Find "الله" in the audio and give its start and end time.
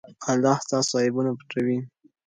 0.31-0.57